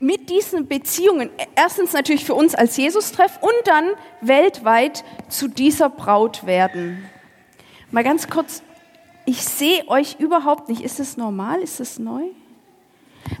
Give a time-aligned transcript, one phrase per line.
[0.00, 3.90] mit diesen Beziehungen, erstens natürlich für uns als Jesus-Treff und dann
[4.22, 7.04] weltweit zu dieser Braut werden.
[7.90, 8.62] Mal ganz kurz,
[9.26, 10.80] ich sehe euch überhaupt nicht.
[10.80, 11.60] Ist es normal?
[11.60, 12.22] Ist es neu?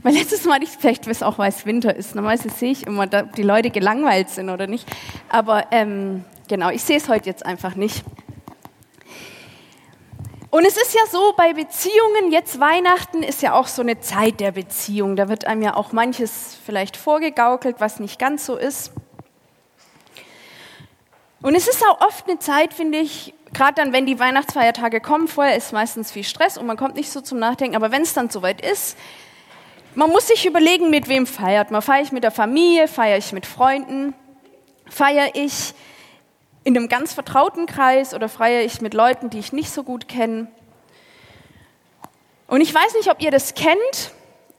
[0.02, 2.14] Weil letztes Mal, ich vielleicht weiß auch, weil es Winter ist.
[2.14, 4.86] Normalerweise sehe ich immer, dass die Leute gelangweilt sind oder nicht.
[5.30, 8.04] Aber ähm, genau, ich sehe es heute jetzt einfach nicht.
[10.50, 14.40] Und es ist ja so, bei Beziehungen, jetzt Weihnachten ist ja auch so eine Zeit
[14.40, 15.14] der Beziehung.
[15.14, 18.90] Da wird einem ja auch manches vielleicht vorgegaukelt, was nicht ganz so ist.
[21.40, 25.28] Und es ist auch oft eine Zeit, finde ich, gerade dann, wenn die Weihnachtsfeiertage kommen,
[25.28, 28.12] vorher ist meistens viel Stress und man kommt nicht so zum Nachdenken, aber wenn es
[28.12, 28.98] dann soweit ist,
[29.94, 31.80] man muss sich überlegen, mit wem feiert man.
[31.82, 34.14] Feiere ich mit der Familie, feiere ich mit Freunden,
[34.88, 35.74] feiere ich
[36.70, 40.06] in einem ganz vertrauten Kreis oder feiere ich mit Leuten, die ich nicht so gut
[40.06, 40.46] kenne.
[42.46, 44.12] Und ich weiß nicht, ob ihr das kennt.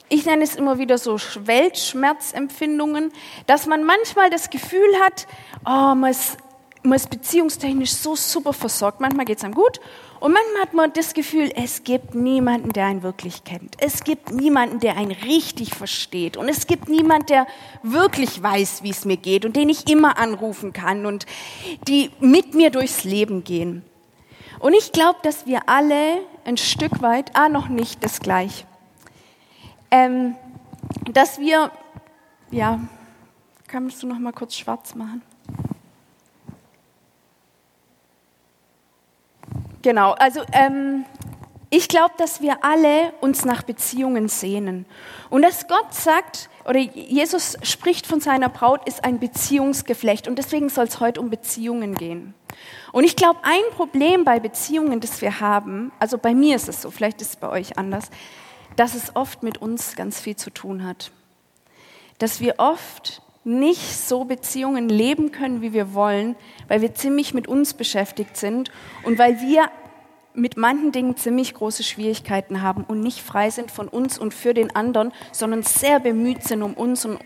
[0.10, 3.14] Ich nenne es immer wieder so Weltschmerzempfindungen,
[3.48, 5.26] dass man manchmal das Gefühl hat,
[5.66, 6.38] oh, man ist,
[6.84, 9.00] man ist beziehungstechnisch so super versorgt.
[9.00, 9.80] Manchmal geht es einem gut
[10.22, 13.76] und manchmal hat man das Gefühl, es gibt niemanden, der einen wirklich kennt.
[13.80, 16.38] Es gibt niemanden, der einen richtig versteht.
[16.38, 17.48] Und es gibt niemanden, der
[17.82, 21.26] wirklich weiß, wie es mir geht und den ich immer anrufen kann und
[21.88, 23.82] die mit mir durchs Leben gehen.
[24.60, 28.68] Und ich glaube, dass wir alle ein Stück weit, ah, noch nicht das gleich,
[29.90, 30.36] ähm,
[31.12, 31.72] dass wir,
[32.52, 32.80] ja,
[33.68, 35.24] kannst du noch mal kurz schwarz machen?
[39.82, 41.06] Genau, also ähm,
[41.70, 44.86] ich glaube, dass wir alle uns nach Beziehungen sehnen.
[45.30, 50.28] Und dass Gott sagt, oder Jesus spricht von seiner Braut, ist ein Beziehungsgeflecht.
[50.28, 52.34] Und deswegen soll es heute um Beziehungen gehen.
[52.92, 56.82] Und ich glaube, ein Problem bei Beziehungen, das wir haben, also bei mir ist es
[56.82, 58.10] so, vielleicht ist es bei euch anders,
[58.76, 61.12] dass es oft mit uns ganz viel zu tun hat.
[62.20, 66.36] Dass wir oft nicht so Beziehungen leben können, wie wir wollen,
[66.68, 68.72] weil wir ziemlich mit uns beschäftigt sind
[69.04, 69.70] und weil wir
[70.34, 74.54] mit manchen Dingen ziemlich große Schwierigkeiten haben und nicht frei sind von uns und für
[74.54, 77.20] den anderen, sondern sehr bemüht sind, um uns und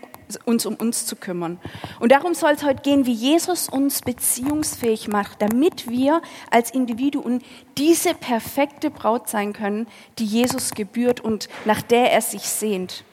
[0.44, 1.60] uns um uns zu kümmern.
[2.00, 7.42] Und darum soll es heute gehen, wie Jesus uns beziehungsfähig macht, damit wir als Individuen
[7.78, 9.86] diese perfekte Braut sein können,
[10.18, 13.04] die Jesus gebührt und nach der er sich sehnt.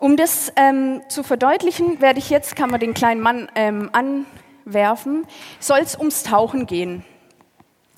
[0.00, 5.26] Um das ähm, zu verdeutlichen, werde ich jetzt, kann man den kleinen Mann ähm, anwerfen,
[5.60, 7.04] soll es ums Tauchen gehen.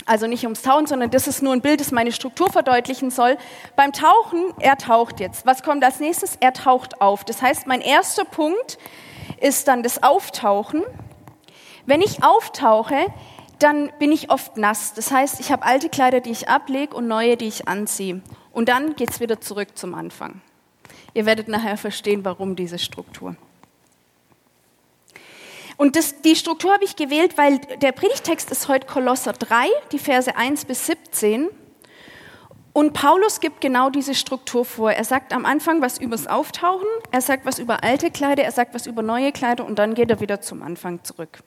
[0.05, 3.39] Also nicht ums Tauchen, sondern das ist nur ein Bild, das meine Struktur verdeutlichen soll.
[3.77, 5.47] Beim Tauchen, er taucht jetzt.
[5.47, 6.37] Was kommt als nächstes?
[6.41, 7.23] Er taucht auf.
[7.23, 8.79] Das heißt, mein erster Punkt
[9.41, 10.83] ist dann das Auftauchen.
[11.87, 13.07] Wenn ich auftauche,
[13.61, 14.93] dann bin ich oft nass.
[14.95, 18.23] Das heißt, ich habe alte Kleider, die ich ablege und neue, die ich anziehe.
[18.51, 20.43] Und dann geht es wieder zurück zum Anfang.
[21.15, 23.37] Ihr werdet nachher verstehen, warum diese Struktur.
[25.77, 29.99] Und das, die Struktur habe ich gewählt, weil der Predigtext ist heute Kolosser 3, die
[29.99, 31.49] Verse 1 bis 17.
[32.73, 34.93] Und Paulus gibt genau diese Struktur vor.
[34.93, 38.75] Er sagt am Anfang was übers Auftauchen, er sagt was über alte Kleider, er sagt
[38.75, 41.43] was über neue Kleider und dann geht er wieder zum Anfang zurück.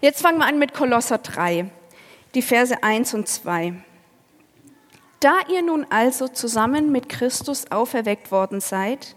[0.00, 1.70] Jetzt fangen wir an mit Kolosser 3,
[2.34, 3.74] die Verse 1 und 2.
[5.20, 9.14] Da ihr nun also zusammen mit Christus auferweckt worden seid,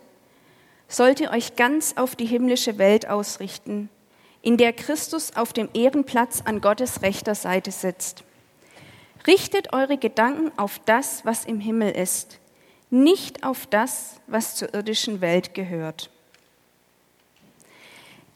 [0.89, 3.89] sollt ihr euch ganz auf die himmlische Welt ausrichten,
[4.41, 8.25] in der Christus auf dem Ehrenplatz an Gottes rechter Seite sitzt.
[9.25, 12.39] Richtet eure Gedanken auf das, was im Himmel ist,
[12.89, 16.09] nicht auf das, was zur irdischen Welt gehört.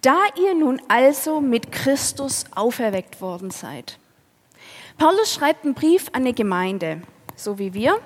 [0.01, 3.99] Da ihr nun also mit Christus auferweckt worden seid.
[4.97, 7.01] Paulus schreibt einen Brief an eine Gemeinde
[7.37, 8.01] so wie wir.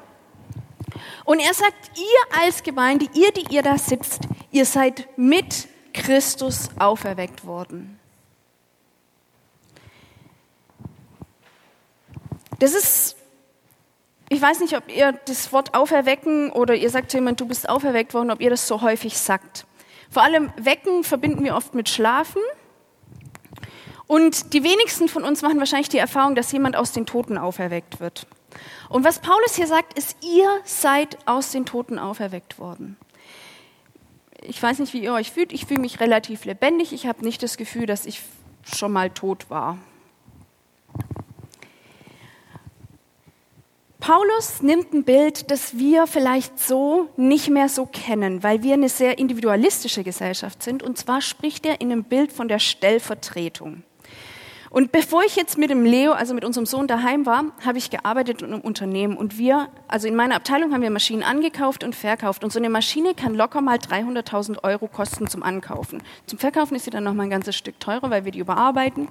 [1.26, 6.70] Und er sagt, ihr als Gemeinde, ihr, die ihr da sitzt, ihr seid mit Christus
[6.78, 8.00] auferweckt worden.
[12.60, 13.16] Das ist,
[14.30, 17.68] ich weiß nicht, ob ihr das Wort auferwecken oder ihr sagt zu jemandem, du bist
[17.68, 19.66] auferweckt worden, ob ihr das so häufig sagt.
[20.12, 22.42] Vor allem wecken verbinden wir oft mit Schlafen.
[24.06, 28.02] Und die wenigsten von uns machen wahrscheinlich die Erfahrung, dass jemand aus den Toten auferweckt
[28.02, 28.28] wird.
[28.90, 32.98] Und was Paulus hier sagt, ist, ihr seid aus den Toten auferweckt worden.
[34.42, 35.54] Ich weiß nicht, wie ihr euch fühlt.
[35.54, 36.94] Ich fühle mich relativ lebendig.
[36.94, 38.22] Ich habe nicht das Gefühl, dass ich
[38.64, 39.78] schon mal tot war.
[44.00, 48.90] Paulus nimmt ein Bild, das wir vielleicht so nicht mehr so kennen, weil wir eine
[48.90, 50.82] sehr individualistische Gesellschaft sind.
[50.82, 53.84] Und zwar spricht er in einem Bild von der Stellvertretung.
[54.72, 57.90] Und bevor ich jetzt mit dem Leo, also mit unserem Sohn daheim war, habe ich
[57.90, 59.18] gearbeitet in einem Unternehmen.
[59.18, 62.42] Und wir, also in meiner Abteilung haben wir Maschinen angekauft und verkauft.
[62.42, 66.02] Und so eine Maschine kann locker mal 300.000 Euro kosten zum Ankaufen.
[66.26, 69.10] Zum Verkaufen ist sie dann noch mal ein ganzes Stück teurer, weil wir die überarbeiten.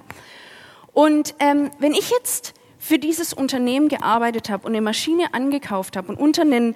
[0.93, 6.07] Und ähm, wenn ich jetzt für dieses Unternehmen gearbeitet habe und eine Maschine angekauft habe
[6.07, 6.73] und unter einen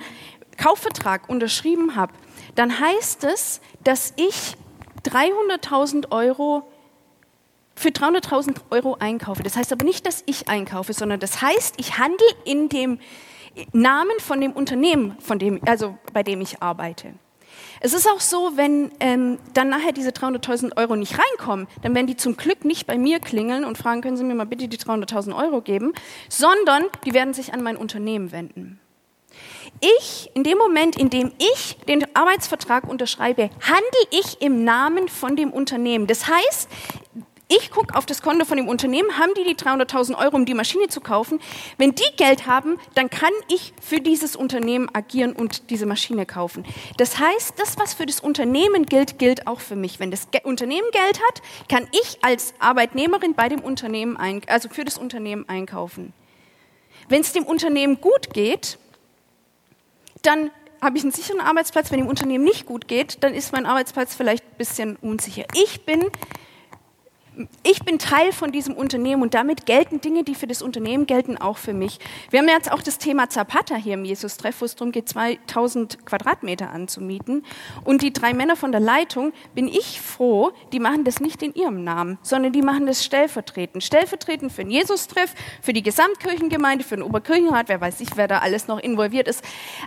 [0.58, 2.14] Kaufvertrag unterschrieben habe,
[2.54, 4.56] dann heißt es, dass ich
[5.06, 6.68] 300.000 Euro
[7.76, 9.44] für 300.000 Euro einkaufe.
[9.44, 13.00] Das heißt aber nicht, dass ich einkaufe, sondern das heißt, ich handle in dem
[13.72, 17.14] Namen von dem Unternehmen, von dem, also bei dem ich arbeite.
[17.80, 22.08] Es ist auch so, wenn ähm, dann nachher diese 300.000 Euro nicht reinkommen, dann werden
[22.08, 24.78] die zum Glück nicht bei mir klingeln und fragen, können Sie mir mal bitte die
[24.78, 25.94] 300.000 Euro geben,
[26.30, 28.80] sondern die werden sich an mein Unternehmen wenden.
[29.82, 35.36] Ich, in dem Moment, in dem ich den Arbeitsvertrag unterschreibe, handle ich im Namen von
[35.36, 36.08] dem Unternehmen.
[36.08, 36.70] Das heißt,
[37.48, 40.54] ich gucke auf das Konto von dem Unternehmen, haben die die 300.000 Euro, um die
[40.54, 41.40] Maschine zu kaufen?
[41.78, 46.66] Wenn die Geld haben, dann kann ich für dieses Unternehmen agieren und diese Maschine kaufen.
[46.98, 50.00] Das heißt, das, was für das Unternehmen gilt, gilt auch für mich.
[50.00, 54.18] Wenn das Unternehmen Geld hat, kann ich als Arbeitnehmerin bei dem Unternehmen,
[54.48, 56.14] also für das Unternehmen einkaufen.
[57.10, 58.80] Wenn es dem Unternehmen gut geht,
[60.24, 60.50] dann
[60.82, 61.92] habe ich einen sicheren Arbeitsplatz.
[61.92, 65.46] Wenn dem Unternehmen nicht gut geht, dann ist mein Arbeitsplatz vielleicht ein bisschen unsicher.
[65.54, 66.06] Ich bin
[67.64, 71.38] ich bin Teil von diesem Unternehmen und damit gelten Dinge, die für das Unternehmen gelten,
[71.38, 72.00] auch für mich.
[72.30, 76.06] Wir haben jetzt auch das Thema Zapata hier im Jesus-Treff, wo es darum geht, 2000
[76.06, 77.44] Quadratmeter anzumieten.
[77.84, 81.54] Und die drei Männer von der Leitung, bin ich froh, die machen das nicht in
[81.54, 83.84] ihrem Namen, sondern die machen das stellvertretend.
[83.84, 88.40] Stellvertretend für den Jesus-Treff, für die Gesamtkirchengemeinde, für den Oberkirchenrat, wer weiß ich, wer da
[88.40, 89.44] alles noch involviert ist.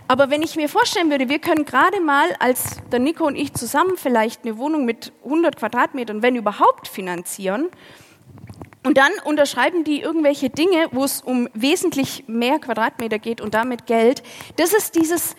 [0.07, 3.53] Aber wenn ich mir vorstellen würde, wir können gerade mal, als der Nico und ich
[3.53, 7.69] zusammen vielleicht eine Wohnung mit 100 Quadratmetern, wenn überhaupt, finanzieren, finanzieren.
[8.83, 13.85] Und dann unterschreiben die irgendwelche Dinge, wo es um wesentlich mehr Quadratmeter geht und damit
[13.85, 14.23] Geld.
[14.55, 15.35] Das ist dieses,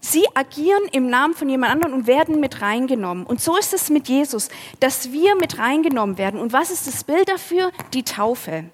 [0.00, 3.26] sie agieren im Namen von jemand anderem und werden mit reingenommen.
[3.26, 4.48] Und so ist es mit Jesus,
[4.80, 6.40] dass wir mit reingenommen werden.
[6.40, 7.70] Und was ist das Bild dafür?
[7.92, 8.64] Die Taufe.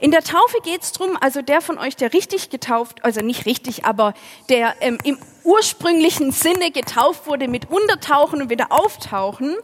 [0.00, 3.46] In der Taufe geht es darum, also der von euch, der richtig getauft, also nicht
[3.46, 4.12] richtig, aber
[4.50, 9.56] der ähm, im ursprünglichen Sinne getauft wurde mit Untertauchen und wieder Auftauchen.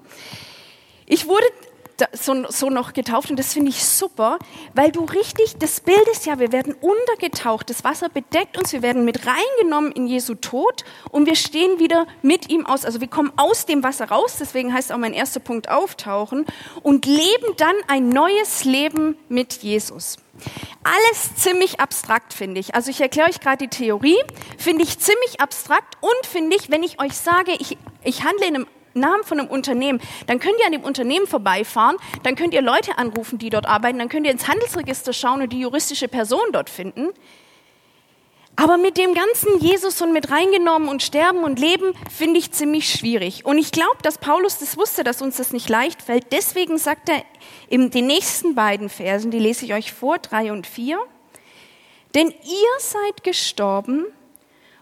[1.05, 1.47] Ich wurde
[2.13, 4.39] so, so noch getauft und das finde ich super,
[4.75, 8.83] weil du richtig, das Bild ist ja, wir werden untergetaucht, das Wasser bedeckt uns, wir
[8.83, 13.09] werden mit reingenommen in Jesu Tod und wir stehen wieder mit ihm aus, also wir
[13.09, 16.47] kommen aus dem Wasser raus, deswegen heißt auch mein erster Punkt auftauchen
[16.83, 20.17] und leben dann ein neues Leben mit Jesus.
[20.85, 22.75] Alles ziemlich abstrakt, finde ich.
[22.75, 24.17] Also ich erkläre euch gerade die Theorie,
[24.57, 28.55] finde ich ziemlich abstrakt und finde ich, wenn ich euch sage, ich, ich handle in
[28.55, 28.67] einem
[28.99, 32.99] Namen von einem Unternehmen, dann könnt ihr an dem Unternehmen vorbeifahren, dann könnt ihr Leute
[32.99, 36.71] anrufen, die dort arbeiten, dann könnt ihr ins Handelsregister schauen und die juristische Person dort
[36.71, 37.09] finden.
[38.61, 42.93] Aber mit dem ganzen Jesus und mit reingenommen und sterben und leben finde ich ziemlich
[42.93, 43.45] schwierig.
[43.45, 46.33] Und ich glaube, dass Paulus das wusste, dass uns das nicht leicht fällt.
[46.33, 47.23] Deswegen sagt er
[47.69, 50.99] in den nächsten beiden Versen, die lese ich euch vor, drei und vier,
[52.17, 54.07] denn ihr seid gestorben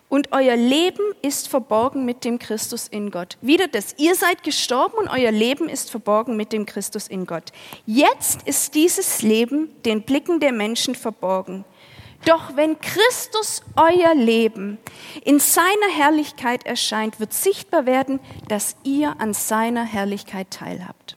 [0.08, 3.36] und euer Leben ist verborgen mit dem Christus in Gott.
[3.40, 7.52] Wieder das, ihr seid gestorben und euer Leben ist verborgen mit dem Christus in Gott.
[7.86, 11.64] Jetzt ist dieses Leben den Blicken der Menschen verborgen.
[12.24, 14.78] Doch wenn Christus euer Leben
[15.24, 21.16] in seiner Herrlichkeit erscheint, wird sichtbar werden, dass ihr an seiner Herrlichkeit teilhabt.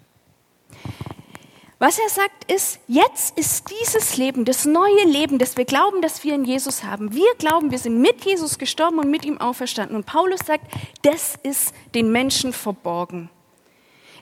[1.79, 6.25] Was er sagt ist, jetzt ist dieses Leben, das neue Leben, das wir glauben, dass
[6.25, 7.13] wir in Jesus haben.
[7.13, 9.95] Wir glauben, wir sind mit Jesus gestorben und mit ihm auferstanden.
[9.95, 10.65] Und Paulus sagt,
[11.03, 13.29] das ist den Menschen verborgen.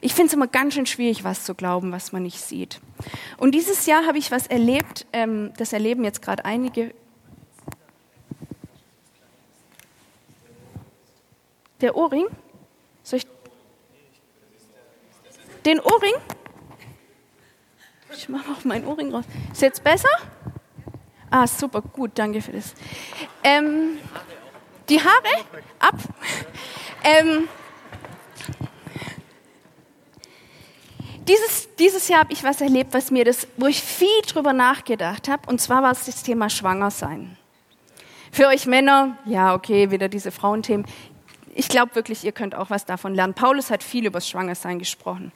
[0.00, 2.80] Ich finde es immer ganz schön schwierig, was zu glauben, was man nicht sieht.
[3.38, 6.94] Und dieses Jahr habe ich was erlebt, ähm, das erleben jetzt gerade einige.
[11.80, 12.28] Der Ohrring?
[15.64, 16.14] Den Ohrring?
[18.18, 19.24] Ich mache auch meinen Ohrring raus.
[19.52, 20.08] Ist jetzt besser?
[21.30, 22.74] Ah, super, gut, danke für das.
[23.44, 23.96] Ähm,
[24.88, 25.44] die Haare
[25.78, 25.94] ab.
[27.04, 27.48] Ähm,
[31.28, 35.28] dieses, dieses Jahr habe ich was erlebt, was mir das, wo ich viel drüber nachgedacht
[35.28, 37.36] habe, und zwar war es das Thema Schwangersein.
[38.32, 40.86] Für euch Männer, ja, okay, wieder diese Frauenthemen.
[41.54, 43.34] Ich glaube wirklich, ihr könnt auch was davon lernen.
[43.34, 45.30] Paulus hat viel über das Schwangersein gesprochen.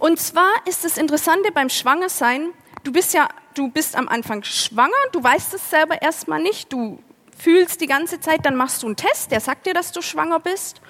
[0.00, 2.54] Und zwar ist das Interessante beim Schwangersein,
[2.84, 6.98] du bist ja, du bist am Anfang schwanger, du weißt es selber erstmal nicht, du
[7.36, 10.40] fühlst die ganze Zeit, dann machst du einen Test, der sagt dir, dass du schwanger
[10.40, 10.80] bist.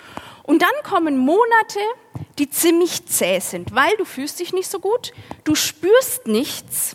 [0.45, 1.81] Und dann kommen Monate,
[2.39, 5.13] die ziemlich zäh sind, weil du fühlst dich nicht so gut,
[5.43, 6.95] du spürst nichts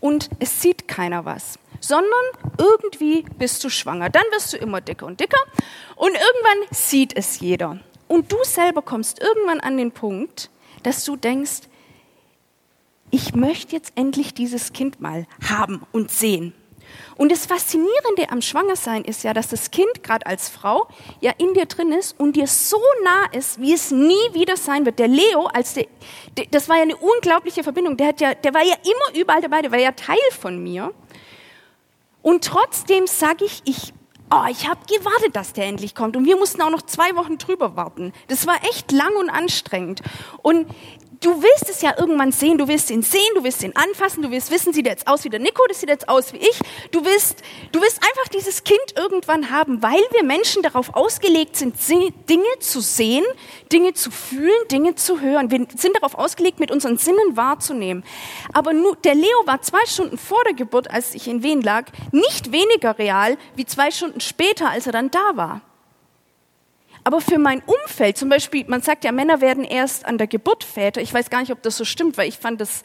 [0.00, 2.24] und es sieht keiner was, sondern
[2.58, 4.10] irgendwie bist du schwanger.
[4.10, 5.40] Dann wirst du immer dicker und dicker
[5.94, 7.78] und irgendwann sieht es jeder.
[8.08, 10.50] Und du selber kommst irgendwann an den Punkt,
[10.84, 11.62] dass du denkst,
[13.10, 16.52] ich möchte jetzt endlich dieses Kind mal haben und sehen.
[17.16, 20.88] Und das Faszinierende am Schwangersein ist ja, dass das Kind gerade als Frau
[21.20, 24.84] ja in dir drin ist und dir so nah ist, wie es nie wieder sein
[24.84, 24.98] wird.
[24.98, 25.86] Der Leo, als der,
[26.50, 27.96] das war ja eine unglaubliche Verbindung.
[27.96, 30.92] Der, hat ja, der war ja immer überall dabei, der war ja Teil von mir.
[32.22, 33.92] Und trotzdem sage ich, ich,
[34.34, 36.16] oh, ich habe gewartet, dass der endlich kommt.
[36.16, 38.12] Und wir mussten auch noch zwei Wochen drüber warten.
[38.28, 40.02] Das war echt lang und anstrengend.
[40.42, 40.66] Und
[41.24, 44.30] du willst es ja irgendwann sehen, du willst ihn sehen, du willst ihn anfassen, du
[44.30, 46.60] willst wissen, sieht er jetzt aus wie der Nico, das sieht jetzt aus wie ich.
[46.90, 51.76] Du willst, du willst einfach dieses Kind irgendwann haben, weil wir Menschen darauf ausgelegt sind,
[51.88, 53.24] Dinge zu sehen,
[53.72, 55.50] Dinge zu fühlen, Dinge zu hören.
[55.50, 58.04] Wir sind darauf ausgelegt, mit unseren Sinnen wahrzunehmen.
[58.52, 61.86] Aber nur, der Leo war zwei Stunden vor der Geburt, als ich in Wien lag,
[62.12, 65.62] nicht weniger real wie zwei Stunden später, als er dann da war.
[67.04, 70.64] Aber für mein Umfeld, zum Beispiel, man sagt ja, Männer werden erst an der Geburt
[70.64, 71.02] Väter.
[71.02, 72.82] Ich weiß gar nicht, ob das so stimmt, weil ich fand das,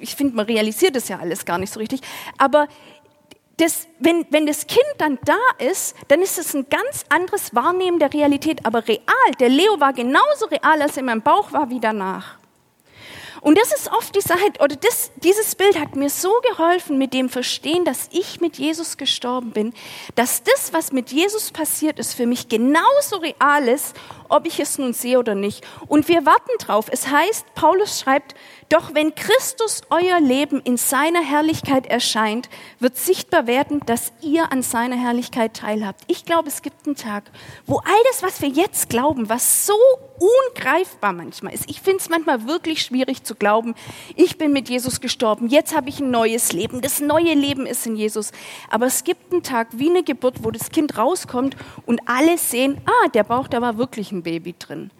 [0.00, 2.00] ich finde, man realisiert das ja alles gar nicht so richtig.
[2.38, 2.66] Aber
[3.58, 7.98] das, wenn, wenn das Kind dann da ist, dann ist es ein ganz anderes Wahrnehmen
[7.98, 8.64] der Realität.
[8.64, 12.38] Aber real, der Leo war genauso real, als er in meinem Bauch war, wie danach.
[13.42, 17.12] Und das ist oft die Sache, oder das, dieses Bild hat mir so geholfen mit
[17.12, 19.74] dem Verstehen, dass ich mit Jesus gestorben bin,
[20.14, 23.96] dass das, was mit Jesus passiert ist, für mich genauso real ist,
[24.32, 25.64] ob ich es nun sehe oder nicht.
[25.86, 26.86] Und wir warten drauf.
[26.90, 28.34] Es heißt, Paulus schreibt,
[28.72, 32.48] doch wenn Christus euer Leben in seiner Herrlichkeit erscheint,
[32.78, 36.04] wird sichtbar werden, dass ihr an seiner Herrlichkeit teilhabt.
[36.06, 37.24] Ich glaube, es gibt einen Tag,
[37.66, 39.74] wo all das, was wir jetzt glauben, was so
[40.18, 43.74] ungreifbar manchmal ist, ich finde es manchmal wirklich schwierig zu glauben,
[44.16, 47.86] ich bin mit Jesus gestorben, jetzt habe ich ein neues Leben, das neue Leben ist
[47.86, 48.32] in Jesus.
[48.70, 52.80] Aber es gibt einen Tag wie eine Geburt, wo das Kind rauskommt und alle sehen,
[52.86, 54.90] ah, der Bauch, da war wirklich ein Baby drin.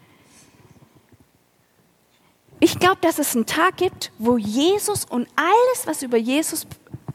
[2.59, 6.65] Ich glaube, dass es einen Tag gibt, wo Jesus und alles, was über Jesus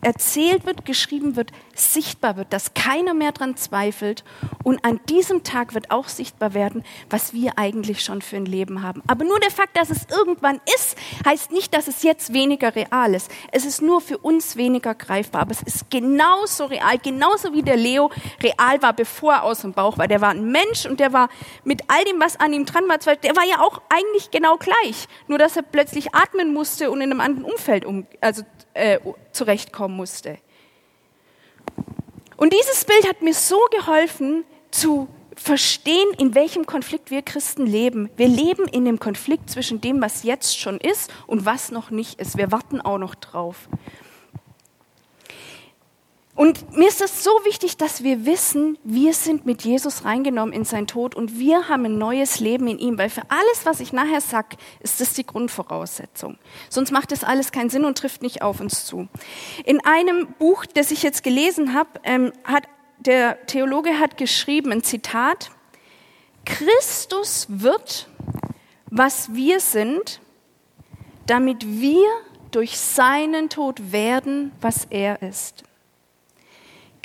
[0.00, 4.24] erzählt wird, geschrieben wird, sichtbar wird, dass keiner mehr daran zweifelt.
[4.62, 8.82] Und an diesem Tag wird auch sichtbar werden, was wir eigentlich schon für ein Leben
[8.82, 9.02] haben.
[9.06, 13.14] Aber nur der Fakt, dass es irgendwann ist, heißt nicht, dass es jetzt weniger real
[13.14, 13.30] ist.
[13.50, 15.42] Es ist nur für uns weniger greifbar.
[15.42, 18.10] Aber es ist genauso real, genauso wie der Leo
[18.42, 20.08] real war, bevor er aus dem Bauch war.
[20.08, 21.28] Der war ein Mensch und der war
[21.64, 25.08] mit all dem, was an ihm dran war, der war ja auch eigentlich genau gleich.
[25.26, 28.42] Nur, dass er plötzlich atmen musste und in einem anderen Umfeld um, also
[28.78, 29.00] äh,
[29.32, 30.38] zurechtkommen musste.
[32.36, 38.10] Und dieses Bild hat mir so geholfen zu verstehen, in welchem Konflikt wir Christen leben.
[38.16, 42.20] Wir leben in dem Konflikt zwischen dem, was jetzt schon ist und was noch nicht
[42.20, 42.36] ist.
[42.36, 43.68] Wir warten auch noch drauf.
[46.38, 50.64] Und mir ist es so wichtig, dass wir wissen, wir sind mit Jesus reingenommen in
[50.64, 53.92] sein Tod und wir haben ein neues Leben in ihm, weil für alles, was ich
[53.92, 56.38] nachher sage, ist das die Grundvoraussetzung.
[56.68, 59.08] Sonst macht das alles keinen Sinn und trifft nicht auf uns zu.
[59.64, 62.68] In einem Buch, das ich jetzt gelesen habe, ähm, hat
[63.00, 65.50] der Theologe hat geschrieben, ein Zitat,
[66.44, 68.06] Christus wird,
[68.92, 70.20] was wir sind,
[71.26, 72.06] damit wir
[72.52, 75.64] durch seinen Tod werden, was er ist.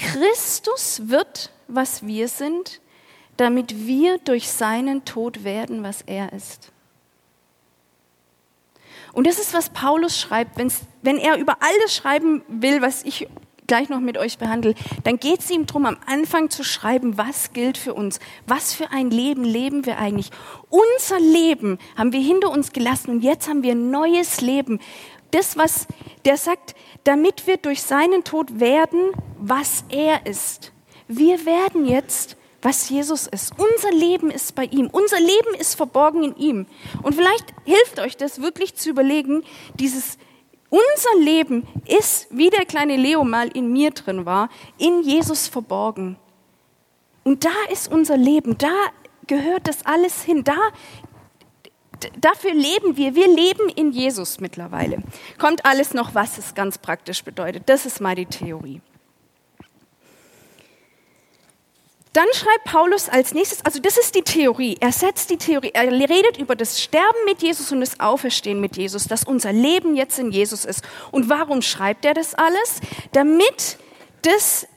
[0.03, 2.81] Christus wird, was wir sind,
[3.37, 6.71] damit wir durch seinen Tod werden, was er ist.
[9.13, 10.57] Und das ist, was Paulus schreibt.
[10.57, 13.27] Wenn's, wenn er über alles schreiben will, was ich
[13.67, 17.53] gleich noch mit euch behandle, dann geht es ihm darum, am Anfang zu schreiben, was
[17.53, 18.19] gilt für uns.
[18.45, 20.31] Was für ein Leben leben wir eigentlich?
[20.69, 24.79] Unser Leben haben wir hinter uns gelassen und jetzt haben wir ein neues Leben.
[25.33, 25.87] Das, was
[26.25, 30.71] der sagt, damit wir durch seinen Tod werden, was er ist.
[31.07, 33.53] Wir werden jetzt, was Jesus ist.
[33.57, 34.89] Unser Leben ist bei ihm.
[34.91, 36.65] Unser Leben ist verborgen in ihm.
[37.01, 39.43] Und vielleicht hilft euch das wirklich zu überlegen,
[39.79, 40.17] dieses
[40.69, 46.17] unser Leben ist, wie der kleine Leo mal in mir drin war, in Jesus verborgen.
[47.23, 48.73] Und da ist unser Leben, da
[49.27, 50.57] gehört das alles hin, da
[52.19, 53.15] dafür leben wir.
[53.15, 55.03] Wir leben in Jesus mittlerweile.
[55.37, 57.63] Kommt alles noch, was es ganz praktisch bedeutet.
[57.67, 58.81] Das ist mal die Theorie.
[62.13, 65.91] Dann schreibt Paulus als nächstes, also das ist die Theorie, er setzt die Theorie, er
[65.91, 70.19] redet über das Sterben mit Jesus und das Auferstehen mit Jesus, dass unser Leben jetzt
[70.19, 70.83] in Jesus ist.
[71.09, 72.81] Und warum schreibt er das alles?
[73.13, 73.79] Damit
[74.21, 74.67] das,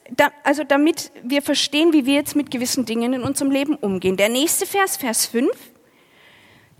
[0.44, 4.16] also damit wir verstehen, wie wir jetzt mit gewissen Dingen in unserem Leben umgehen.
[4.16, 5.50] Der nächste Vers, Vers 5,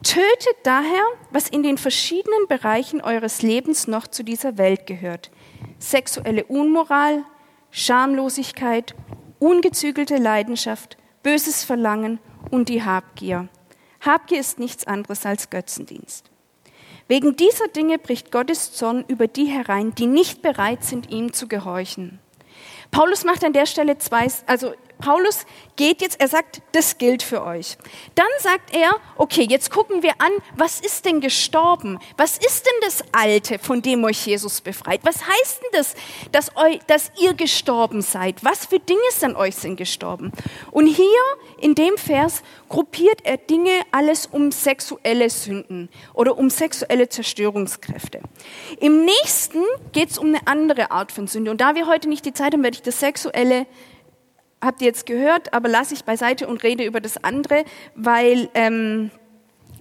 [0.07, 5.33] Tötet daher, was in den verschiedenen Bereichen eures Lebens noch zu dieser Welt gehört.
[5.81, 7.25] Sexuelle Unmoral,
[7.73, 8.95] Schamlosigkeit,
[9.41, 12.21] ungezügelte Leidenschaft, böses Verlangen
[12.53, 13.49] und die Habgier.
[14.01, 16.31] Habgier ist nichts anderes als Götzendienst.
[17.09, 21.49] Wegen dieser Dinge bricht Gottes Zorn über die herein, die nicht bereit sind, ihm zu
[21.49, 22.21] gehorchen.
[22.93, 25.45] Paulus macht an der Stelle zwei, also Paulus
[25.77, 27.77] geht jetzt, er sagt, das gilt für euch.
[28.15, 31.99] Dann sagt er, okay, jetzt gucken wir an, was ist denn gestorben?
[32.17, 35.01] Was ist denn das Alte, von dem euch Jesus befreit?
[35.03, 35.95] Was heißt denn das,
[36.33, 38.43] dass, eu, dass ihr gestorben seid?
[38.43, 40.33] Was für Dinge sind euch sind gestorben?
[40.71, 41.07] Und hier
[41.59, 48.21] in dem Vers gruppiert er Dinge alles um sexuelle Sünden oder um sexuelle Zerstörungskräfte.
[48.81, 49.63] Im nächsten
[49.93, 51.51] geht es um eine andere Art von Sünde.
[51.51, 53.67] Und da wir heute nicht die Zeit haben, werde ich das Sexuelle
[54.61, 59.11] habt ihr jetzt gehört, aber lasse ich beiseite und rede über das andere, weil ähm,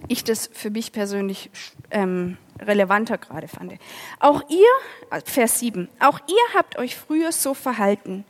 [0.08, 1.50] ich das für mich persönlich
[1.90, 3.74] ähm, relevanter gerade fand.
[4.20, 8.24] Auch ihr, äh, Vers 7, auch ihr habt euch früher so verhalten.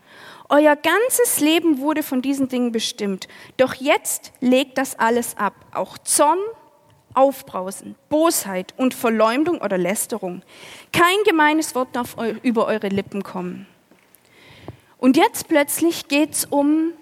[0.48, 3.26] Euer ganzes Leben wurde von diesen Dingen bestimmt.
[3.56, 5.54] Doch jetzt legt das alles ab.
[5.72, 6.38] Auch Zorn,
[7.14, 10.42] Aufbrausen, Bosheit und Verleumdung oder Lästerung.
[10.92, 13.66] Kein gemeines Wort darf über eure Lippen kommen.
[14.98, 16.92] Und jetzt plötzlich geht es um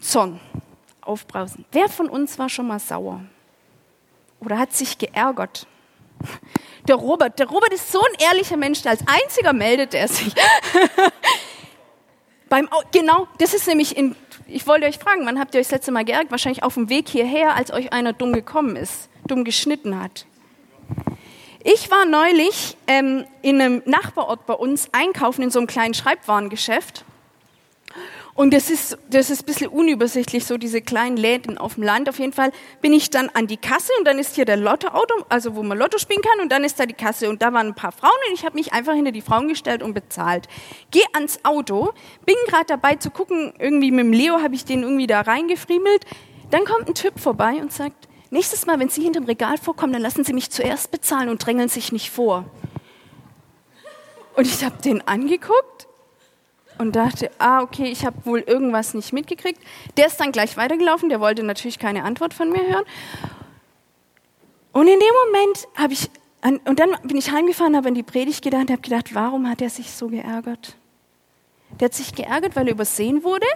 [0.00, 0.40] Zorn,
[1.00, 1.64] Aufbrausen.
[1.72, 3.20] Wer von uns war schon mal sauer?
[4.40, 5.66] Oder hat sich geärgert?
[6.86, 10.34] Der Robert, der Robert ist so ein ehrlicher Mensch, als einziger meldet er sich.
[12.48, 14.16] Beim, genau, das ist nämlich in,
[14.46, 16.30] ich wollte euch fragen, wann habt ihr euch das letzte Mal geärgert?
[16.30, 20.26] Wahrscheinlich auf dem Weg hierher, als euch einer dumm gekommen ist, dumm geschnitten hat.
[21.62, 27.04] Ich war neulich ähm, in einem Nachbarort bei uns einkaufen in so einem kleinen Schreibwarengeschäft
[28.38, 32.08] und das ist, das ist ein bisschen unübersichtlich, so diese kleinen Läden auf dem Land.
[32.08, 35.26] Auf jeden Fall bin ich dann an die Kasse und dann ist hier der Lottoauto,
[35.28, 37.66] also wo man Lotto spielen kann und dann ist da die Kasse und da waren
[37.66, 40.46] ein paar Frauen und ich habe mich einfach hinter die Frauen gestellt und bezahlt.
[40.92, 41.90] Geh ans Auto,
[42.26, 46.04] bin gerade dabei zu gucken, irgendwie mit dem Leo habe ich den irgendwie da reingefriemelt.
[46.52, 50.02] Dann kommt ein Typ vorbei und sagt, nächstes Mal, wenn Sie hinterm Regal vorkommen, dann
[50.02, 52.44] lassen Sie mich zuerst bezahlen und drängeln sich nicht vor.
[54.36, 55.87] Und ich habe den angeguckt
[56.78, 59.60] und dachte, ah, okay, ich habe wohl irgendwas nicht mitgekriegt.
[59.96, 62.84] Der ist dann gleich weitergelaufen, der wollte natürlich keine Antwort von mir hören.
[64.72, 66.10] Und in dem Moment habe ich,
[66.42, 69.60] und dann bin ich heimgefahren, habe an die Predigt gedacht und habe gedacht, warum hat
[69.60, 70.76] er sich so geärgert?
[71.80, 73.46] Der hat sich geärgert, weil er übersehen wurde,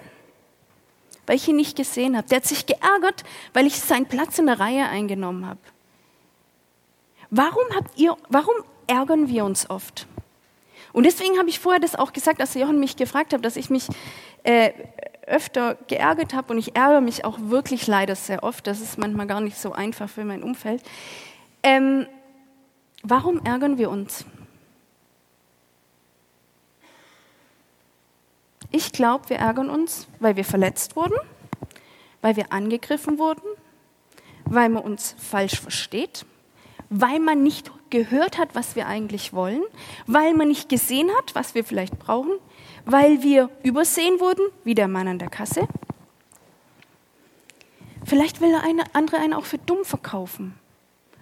[1.27, 2.29] weil ich ihn nicht gesehen habe.
[2.29, 5.61] Der hat sich geärgert, weil ich seinen Platz in der Reihe eingenommen habe.
[7.31, 8.57] Warum habt ihr, warum
[8.87, 10.07] ärgern wir uns oft?
[10.93, 13.71] Und deswegen habe ich vorher das auch gesagt, als Jochen mich gefragt hat, dass ich
[13.71, 13.87] mich
[14.43, 14.73] äh,
[15.27, 18.67] öfter geärgert habe und ich ärgere mich auch wirklich leider sehr oft.
[18.67, 20.83] Das ist manchmal gar nicht so einfach für mein Umfeld.
[21.63, 22.07] Ähm,
[23.03, 24.25] warum ärgern wir uns?
[28.71, 31.17] Ich glaube, wir ärgern uns, weil wir verletzt wurden,
[32.23, 33.43] weil wir angegriffen wurden,
[34.47, 36.25] weil man uns falsch versteht,
[36.89, 39.63] weil man nicht gehört hat, was wir eigentlich wollen,
[40.09, 42.33] weil man nicht gesehen hat, was wir vielleicht brauchen,
[42.85, 45.69] weil wir übersehen wurden, wie der Mann an der Kasse.
[48.05, 50.59] Vielleicht will der eine andere einen auch für dumm verkaufen.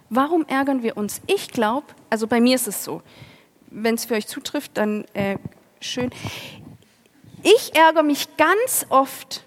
[0.09, 1.21] Warum ärgern wir uns?
[1.27, 3.01] Ich glaube, also bei mir ist es so,
[3.69, 5.37] wenn es für euch zutrifft, dann äh,
[5.79, 6.09] schön.
[7.43, 9.45] Ich ärgere mich ganz oft,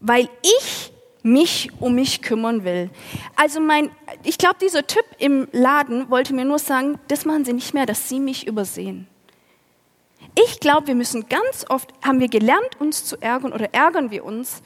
[0.00, 0.91] weil ich
[1.22, 2.90] mich um mich kümmern will.
[3.36, 3.90] Also mein,
[4.24, 7.86] ich glaube, dieser Typ im Laden wollte mir nur sagen, das machen Sie nicht mehr,
[7.86, 9.06] dass Sie mich übersehen.
[10.34, 14.24] Ich glaube, wir müssen ganz oft, haben wir gelernt, uns zu ärgern oder ärgern wir
[14.24, 14.62] uns,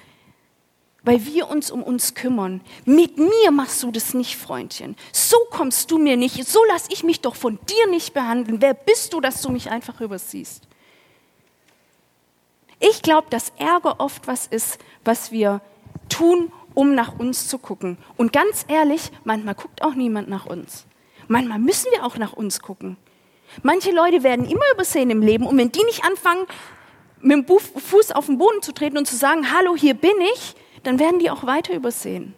[1.02, 2.60] weil wir uns um uns kümmern.
[2.84, 4.96] Mit mir machst du das nicht, Freundchen.
[5.12, 8.60] So kommst du mir nicht, so lass ich mich doch von dir nicht behandeln.
[8.60, 10.64] Wer bist du, dass du mich einfach übersiehst?
[12.78, 15.60] Ich glaube, dass Ärger oft was ist, was wir
[16.08, 17.98] tun, um nach uns zu gucken.
[18.16, 20.86] Und ganz ehrlich, manchmal guckt auch niemand nach uns.
[21.28, 22.96] Manchmal müssen wir auch nach uns gucken.
[23.62, 26.46] Manche Leute werden immer übersehen im Leben und wenn die nicht anfangen,
[27.20, 30.54] mit dem Fuß auf den Boden zu treten und zu sagen, hallo, hier bin ich,
[30.82, 32.34] dann werden die auch weiter übersehen.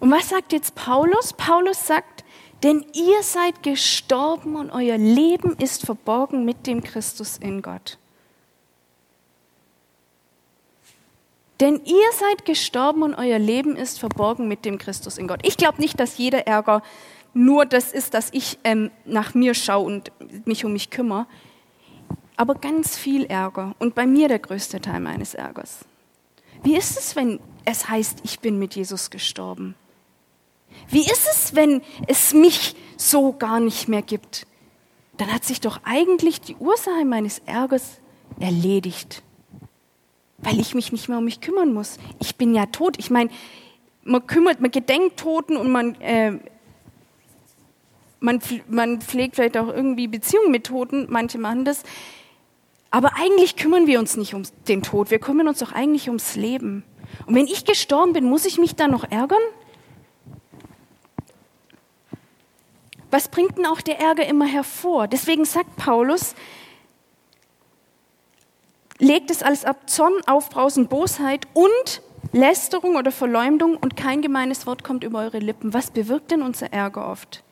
[0.00, 1.32] Und was sagt jetzt Paulus?
[1.32, 2.24] Paulus sagt,
[2.62, 7.98] denn ihr seid gestorben und euer Leben ist verborgen mit dem Christus in Gott.
[11.60, 15.40] Denn ihr seid gestorben und euer Leben ist verborgen mit dem Christus in Gott.
[15.44, 16.82] Ich glaube nicht, dass jeder Ärger
[17.32, 20.12] nur das ist, dass ich ähm, nach mir schaue und
[20.46, 21.26] mich um mich kümmere.
[22.36, 25.84] Aber ganz viel Ärger und bei mir der größte Teil meines Ärgers
[26.64, 29.76] Wie ist es, wenn es heißt, ich bin mit Jesus gestorben?
[30.88, 34.46] Wie ist es, wenn es mich so gar nicht mehr gibt?
[35.16, 38.00] Dann hat sich doch eigentlich die Ursache meines Ärgers
[38.40, 39.22] erledigt,
[40.44, 41.98] weil ich mich nicht mehr um mich kümmern muss.
[42.20, 42.96] Ich bin ja tot.
[42.98, 43.30] Ich meine,
[44.04, 46.32] man kümmert, man gedenkt Toten und man, äh,
[48.20, 51.06] man, man pflegt vielleicht auch irgendwie Beziehungen mit Toten.
[51.08, 51.82] Manche machen das.
[52.90, 55.10] Aber eigentlich kümmern wir uns nicht um den Tod.
[55.10, 56.84] Wir kümmern uns doch eigentlich ums Leben.
[57.26, 59.42] Und wenn ich gestorben bin, muss ich mich dann noch ärgern?
[63.10, 65.08] Was bringt denn auch der Ärger immer hervor?
[65.08, 66.34] Deswegen sagt Paulus,
[68.98, 72.02] legt es alles ab, Zorn, Aufbrausen, Bosheit und
[72.32, 75.72] Lästerung oder Verleumdung und kein gemeines Wort kommt über eure Lippen.
[75.72, 77.44] Was bewirkt denn unser Ärger oft?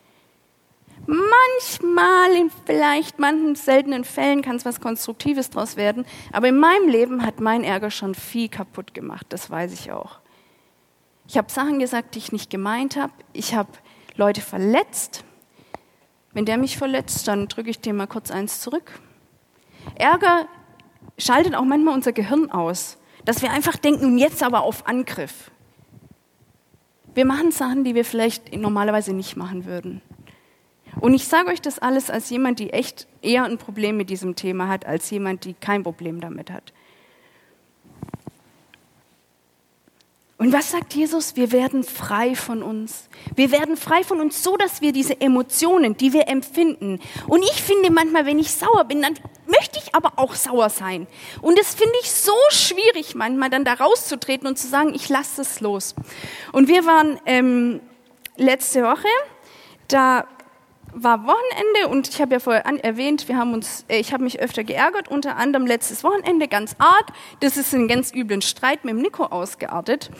[1.07, 6.89] Manchmal, in vielleicht manchen seltenen Fällen kann es was Konstruktives draus werden, aber in meinem
[6.89, 10.21] Leben hat mein Ärger schon viel kaputt gemacht, das weiß ich auch.
[11.27, 13.13] Ich habe Sachen gesagt, die ich nicht gemeint habe.
[13.33, 13.71] Ich habe
[14.17, 15.25] Leute verletzt.
[16.33, 19.01] Wenn der mich verletzt, dann drücke ich dem mal kurz eins zurück.
[19.95, 20.47] Ärger
[21.19, 22.99] schaltet auch manchmal unser Gehirn aus.
[23.25, 25.51] Dass wir einfach denken, jetzt aber auf Angriff.
[27.15, 30.03] Wir machen Sachen, die wir vielleicht normalerweise nicht machen würden.
[31.01, 34.35] Und ich sage euch das alles als jemand, die echt eher ein Problem mit diesem
[34.35, 36.73] Thema hat, als jemand, die kein Problem damit hat.
[40.43, 41.37] Und was sagt Jesus?
[41.37, 43.09] Wir werden frei von uns.
[43.37, 46.99] Wir werden frei von uns, so dass wir diese Emotionen, die wir empfinden.
[47.29, 49.15] Und ich finde manchmal, wenn ich sauer bin, dann
[49.47, 51.07] möchte ich aber auch sauer sein.
[51.43, 55.43] Und das finde ich so schwierig manchmal, dann da rauszutreten und zu sagen, ich lasse
[55.43, 55.95] es los.
[56.51, 57.81] Und wir waren ähm,
[58.37, 59.07] letzte Woche,
[59.87, 60.27] da
[60.95, 64.41] war Wochenende und ich habe ja vorher erwähnt, wir haben uns, äh, ich habe mich
[64.41, 67.07] öfter geärgert, unter anderem letztes Wochenende ganz arg.
[67.41, 70.11] Das ist ein ganz üblen Streit mit dem Nico ausgeartet,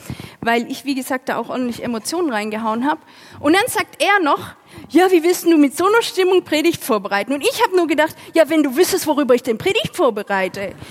[0.41, 3.01] weil ich, wie gesagt, da auch ordentlich Emotionen reingehauen habe.
[3.39, 4.55] Und dann sagt er noch,
[4.89, 7.33] ja, wie willst du mit so einer Stimmung Predigt vorbereiten?
[7.33, 10.73] Und ich habe nur gedacht, ja, wenn du wüsstest, worüber ich den Predigt vorbereite.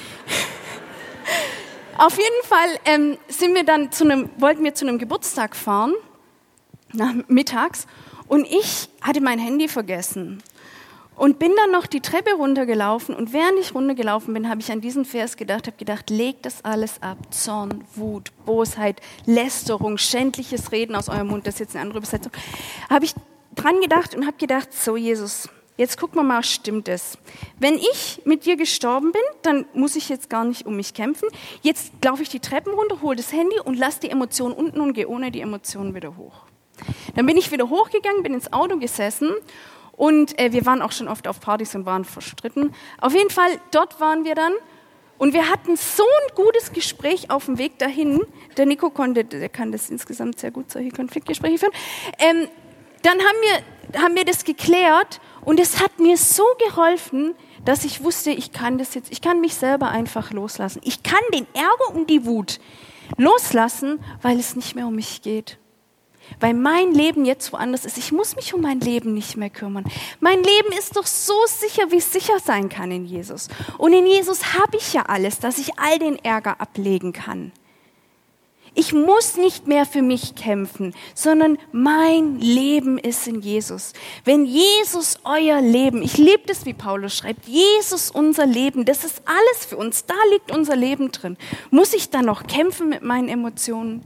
[1.98, 5.92] Auf jeden Fall ähm, sind wir dann zu einem, wollten wir zu einem Geburtstag fahren,
[6.92, 7.86] nach, mittags.
[8.32, 10.42] Und ich hatte mein Handy vergessen
[11.16, 13.14] und bin dann noch die Treppe runtergelaufen.
[13.14, 16.64] Und während ich runtergelaufen bin, habe ich an diesen Vers gedacht, habe gedacht, legt das
[16.64, 17.18] alles ab.
[17.28, 21.46] Zorn, Wut, Bosheit, Lästerung, schändliches Reden aus eurem Mund.
[21.46, 22.32] Das ist jetzt eine andere Übersetzung.
[22.88, 23.12] Habe ich
[23.54, 27.18] dran gedacht und habe gedacht, so Jesus, jetzt gucken wir mal, stimmt es?
[27.58, 31.28] Wenn ich mit dir gestorben bin, dann muss ich jetzt gar nicht um mich kämpfen.
[31.60, 34.94] Jetzt laufe ich die Treppen runter, hole das Handy und lasse die Emotionen unten und
[34.94, 36.46] gehe ohne die Emotionen wieder hoch.
[37.14, 39.30] Dann bin ich wieder hochgegangen, bin ins Auto gesessen
[39.92, 42.74] und äh, wir waren auch schon oft auf Partys und waren verstritten.
[43.00, 44.52] Auf jeden Fall, dort waren wir dann
[45.18, 48.20] und wir hatten so ein gutes Gespräch auf dem Weg dahin.
[48.56, 51.72] Der Nico konnte, der kann das insgesamt sehr gut, solche Konfliktgespräche führen.
[52.18, 52.48] Ähm,
[53.02, 53.38] dann haben
[53.92, 58.52] wir, haben wir das geklärt und es hat mir so geholfen, dass ich wusste, ich
[58.52, 60.80] kann das jetzt, ich kann mich selber einfach loslassen.
[60.84, 62.58] Ich kann den Ärger und die Wut
[63.16, 65.58] loslassen, weil es nicht mehr um mich geht
[66.40, 67.98] weil mein Leben jetzt woanders ist.
[67.98, 69.84] Ich muss mich um mein Leben nicht mehr kümmern.
[70.20, 73.48] Mein Leben ist doch so sicher, wie es sicher sein kann in Jesus.
[73.78, 77.52] Und in Jesus habe ich ja alles, dass ich all den Ärger ablegen kann.
[78.74, 83.92] Ich muss nicht mehr für mich kämpfen, sondern mein Leben ist in Jesus.
[84.24, 89.22] Wenn Jesus euer Leben, ich liebe das, wie Paulus schreibt, Jesus unser Leben, das ist
[89.26, 91.36] alles für uns, da liegt unser Leben drin.
[91.70, 94.02] Muss ich dann noch kämpfen mit meinen Emotionen?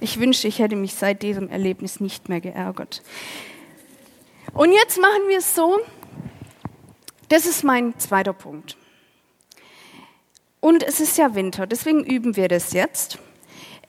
[0.00, 3.02] Ich wünschte, ich hätte mich seit diesem Erlebnis nicht mehr geärgert.
[4.54, 5.80] Und jetzt machen wir es so,
[7.28, 8.76] das ist mein zweiter Punkt.
[10.60, 13.18] Und es ist ja Winter, deswegen üben wir das jetzt.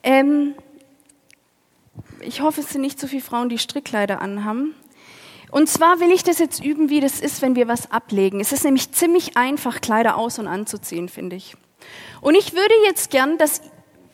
[0.04, 0.56] Ähm,
[2.22, 4.76] ich hoffe, es sind nicht so viele Frauen, die Strickkleider anhaben.
[5.52, 8.40] Und zwar will ich das jetzt üben, wie das ist, wenn wir was ablegen.
[8.40, 11.56] Es ist nämlich ziemlich einfach, Kleider aus- und anzuziehen, finde ich.
[12.22, 13.62] Und ich würde jetzt gern, dass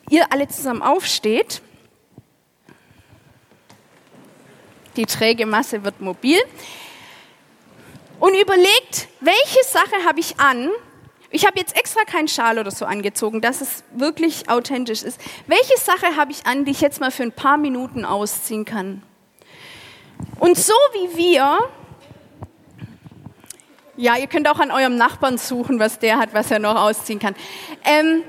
[0.08, 1.60] ihr alle zusammen aufsteht
[4.96, 6.38] die träge Masse wird mobil.
[8.18, 10.70] Und überlegt, welche Sache habe ich an?
[11.30, 15.20] Ich habe jetzt extra keinen Schal oder so angezogen, dass es wirklich authentisch ist.
[15.46, 19.02] Welche Sache habe ich an, die ich jetzt mal für ein paar Minuten ausziehen kann?
[20.38, 21.58] Und so wie wir,
[23.96, 27.18] ja, ihr könnt auch an eurem Nachbarn suchen, was der hat, was er noch ausziehen
[27.18, 27.34] kann.
[27.84, 28.22] Ähm,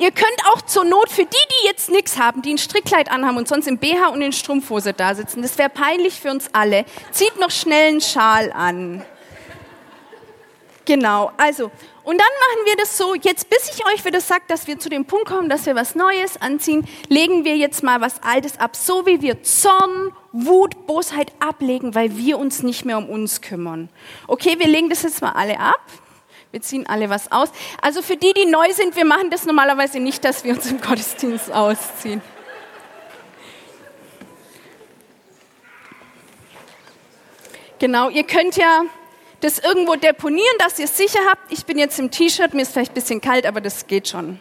[0.00, 3.36] Ihr könnt auch zur Not für die, die jetzt nichts haben, die ein Strickkleid anhaben
[3.36, 6.86] und sonst im BH und in Strumpfhose da sitzen, das wäre peinlich für uns alle,
[7.10, 9.04] zieht noch schnell einen Schal an.
[10.86, 11.70] Genau, also,
[12.02, 14.88] und dann machen wir das so, jetzt bis ich euch wieder sage, dass wir zu
[14.88, 18.76] dem Punkt kommen, dass wir was Neues anziehen, legen wir jetzt mal was Altes ab,
[18.76, 23.90] so wie wir Zorn, Wut, Bosheit ablegen, weil wir uns nicht mehr um uns kümmern.
[24.26, 25.84] Okay, wir legen das jetzt mal alle ab.
[26.52, 27.50] Wir ziehen alle was aus.
[27.80, 30.80] Also für die, die neu sind, wir machen das normalerweise nicht, dass wir uns im
[30.80, 32.20] Gottesdienst ausziehen.
[37.78, 38.82] Genau, ihr könnt ja
[39.40, 41.50] das irgendwo deponieren, dass ihr es sicher habt.
[41.50, 44.38] Ich bin jetzt im T-Shirt, mir ist vielleicht ein bisschen kalt, aber das geht schon.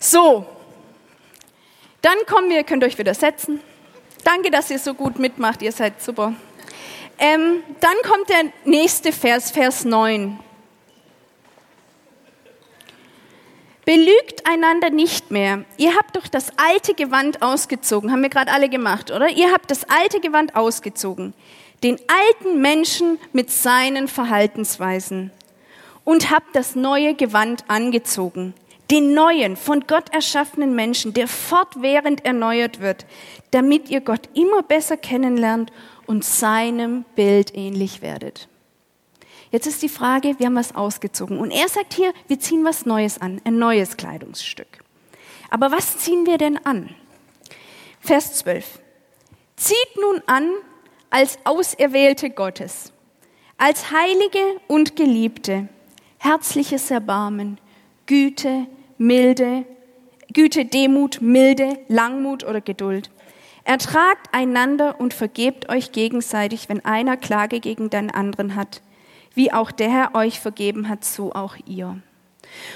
[0.00, 0.44] So,
[2.00, 3.60] dann kommen wir, könnt euch wieder setzen.
[4.24, 6.34] Danke, dass ihr so gut mitmacht, ihr seid super.
[7.18, 10.38] Ähm, dann kommt der nächste Vers, Vers 9.
[13.84, 15.64] Belügt einander nicht mehr.
[15.76, 18.12] Ihr habt doch das alte Gewand ausgezogen.
[18.12, 19.28] Haben wir gerade alle gemacht, oder?
[19.28, 21.34] Ihr habt das alte Gewand ausgezogen.
[21.82, 25.32] Den alten Menschen mit seinen Verhaltensweisen.
[26.04, 28.54] Und habt das neue Gewand angezogen.
[28.90, 33.06] Den neuen, von Gott erschaffenen Menschen, der fortwährend erneuert wird,
[33.50, 35.72] damit ihr Gott immer besser kennenlernt
[36.06, 38.48] und seinem Bild ähnlich werdet.
[39.50, 41.38] Jetzt ist die Frage, wir haben was ausgezogen.
[41.38, 44.82] Und er sagt hier, wir ziehen was Neues an, ein neues Kleidungsstück.
[45.50, 46.94] Aber was ziehen wir denn an?
[48.00, 48.80] Vers 12.
[49.56, 50.50] Zieht nun an
[51.10, 52.92] als Auserwählte Gottes,
[53.58, 55.68] als Heilige und Geliebte,
[56.18, 57.58] herzliches Erbarmen,
[58.06, 59.66] Güte, Milde,
[60.32, 63.10] Güte, Demut, Milde, Langmut oder Geduld.
[63.64, 68.82] Ertragt einander und vergebt euch gegenseitig, wenn einer Klage gegen den anderen hat
[69.34, 72.00] wie auch der Herr euch vergeben hat, so auch ihr.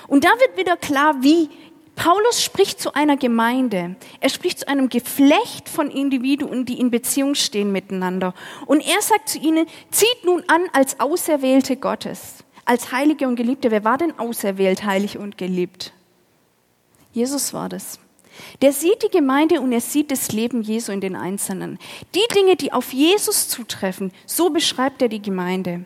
[0.06, 1.50] Und da wird wieder klar, wie
[1.94, 3.96] Paulus spricht zu einer Gemeinde.
[4.20, 8.34] Er spricht zu einem Geflecht von Individuen, die in Beziehung stehen miteinander.
[8.66, 13.70] Und er sagt zu ihnen, zieht nun an als Auserwählte Gottes, als Heilige und Geliebte.
[13.70, 15.92] Wer war denn auserwählt, heilig und geliebt?
[17.12, 17.98] Jesus war das.
[18.62, 21.78] Der sieht die Gemeinde und er sieht das Leben Jesu in den Einzelnen.
[22.14, 25.84] Die Dinge, die auf Jesus zutreffen, so beschreibt er die Gemeinde.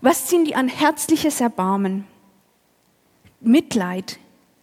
[0.00, 0.68] Was ziehen die an?
[0.68, 2.06] Herzliches Erbarmen,
[3.40, 4.18] Mitleid,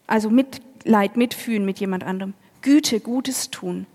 [0.05, 3.85] also Mitleid, Mitfühlen mit jemand anderem, Güte, Gutes tun,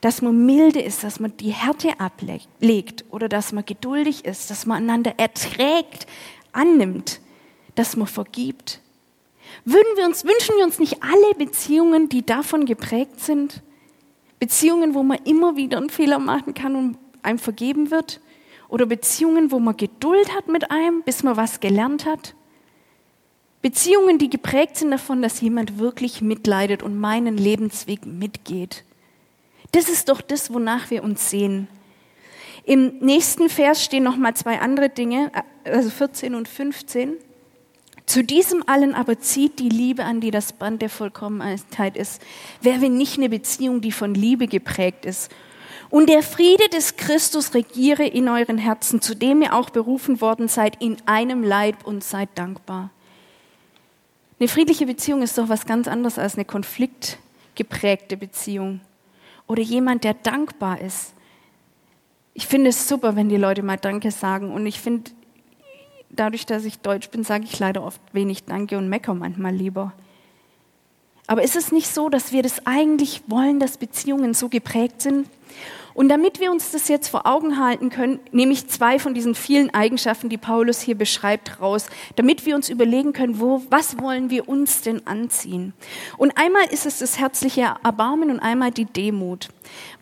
[0.00, 4.64] dass man milde ist, dass man die Härte ablegt oder dass man geduldig ist, dass
[4.66, 6.06] man einander erträgt,
[6.52, 7.20] annimmt,
[7.74, 8.80] dass man vergibt.
[9.64, 13.62] Würden wir uns, wünschen wir uns nicht alle Beziehungen, die davon geprägt sind?
[14.38, 18.20] Beziehungen, wo man immer wieder einen Fehler machen kann und einem vergeben wird?
[18.68, 22.34] Oder Beziehungen, wo man Geduld hat mit einem, bis man was gelernt hat.
[23.62, 28.84] Beziehungen, die geprägt sind davon, dass jemand wirklich mitleidet und meinen Lebensweg mitgeht.
[29.72, 31.68] Das ist doch das, wonach wir uns sehen.
[32.64, 35.30] Im nächsten Vers stehen noch mal zwei andere Dinge,
[35.64, 37.14] also 14 und 15.
[38.06, 42.22] Zu diesem allen aber zieht die Liebe an, die das Band der Vollkommenheit ist.
[42.62, 45.30] Wer will nicht eine Beziehung, die von Liebe geprägt ist
[45.90, 50.48] und der Friede des Christus regiere in euren Herzen, zu dem ihr auch berufen worden
[50.48, 52.90] seid, in einem Leib und seid dankbar.
[54.38, 58.80] Eine friedliche Beziehung ist doch was ganz anderes als eine konfliktgeprägte Beziehung.
[59.46, 61.14] Oder jemand, der dankbar ist.
[62.34, 64.52] Ich finde es super, wenn die Leute mal Danke sagen.
[64.52, 65.10] Und ich finde,
[66.10, 69.92] dadurch, dass ich Deutsch bin, sage ich leider oft wenig Danke und meckere manchmal lieber.
[71.26, 75.28] Aber ist es nicht so, dass wir das eigentlich wollen, dass Beziehungen so geprägt sind?
[75.96, 79.34] Und damit wir uns das jetzt vor Augen halten können, nehme ich zwei von diesen
[79.34, 84.28] vielen Eigenschaften, die Paulus hier beschreibt, raus, damit wir uns überlegen können, wo, was wollen
[84.28, 85.72] wir uns denn anziehen?
[86.18, 89.48] Und einmal ist es das herzliche Erbarmen und einmal die Demut.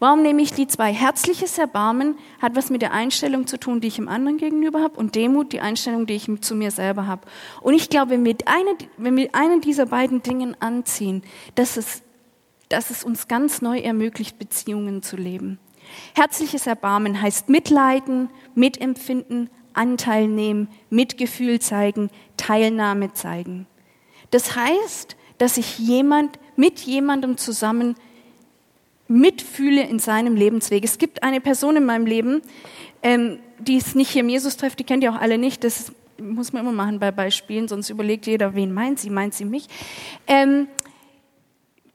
[0.01, 0.93] Warum nehme ich die zwei?
[0.93, 4.99] Herzliches Erbarmen hat was mit der Einstellung zu tun, die ich im anderen gegenüber habe,
[4.99, 7.23] und Demut die Einstellung, die ich zu mir selber habe.
[7.61, 11.23] Und ich glaube, wenn wir, einen dieser beiden Dingen anziehen,
[11.55, 12.03] dass es,
[12.69, 15.61] dass es uns ganz neu ermöglicht, Beziehungen zu leben.
[16.15, 23.67] Herzliches Erbarmen heißt mitleiden, mitempfinden, Anteil nehmen, Mitgefühl zeigen, Teilnahme zeigen.
[24.31, 27.97] Das heißt, dass ich jemand mit jemandem zusammen
[29.09, 30.85] mitfühle in seinem Lebensweg.
[30.85, 32.43] Es gibt eine Person in meinem Leben,
[33.03, 35.63] ähm, die es nicht hier im Jesus trifft, die kennt ihr auch alle nicht.
[35.65, 39.45] Das muss man immer machen bei Beispielen, sonst überlegt jeder, wen meint sie, meint sie
[39.45, 39.67] mich.
[40.27, 40.69] Ähm,